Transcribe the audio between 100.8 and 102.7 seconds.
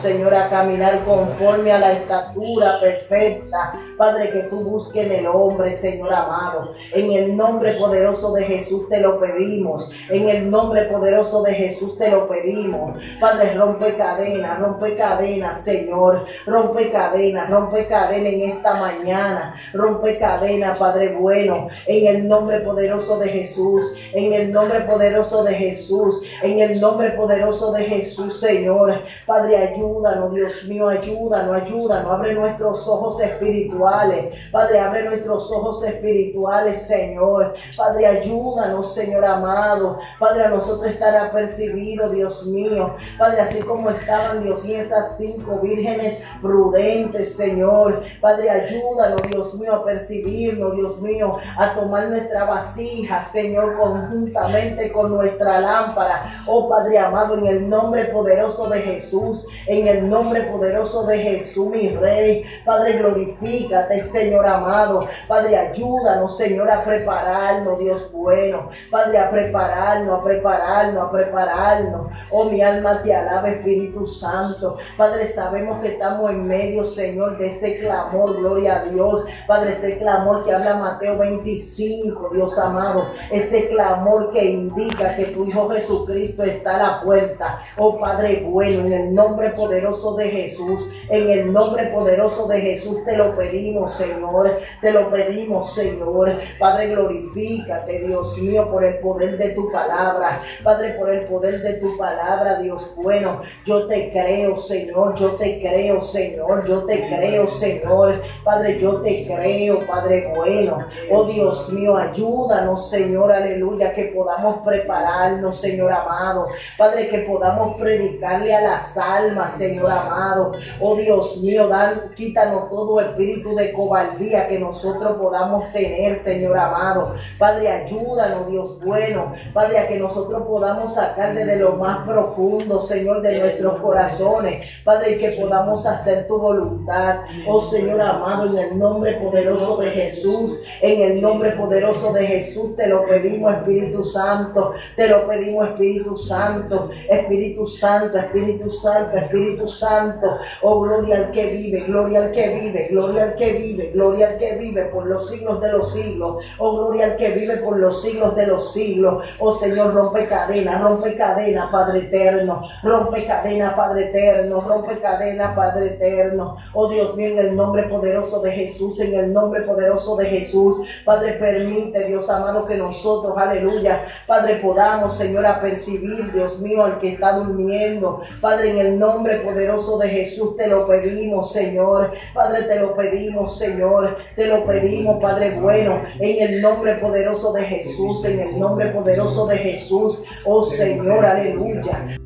por el poder de tu palabra,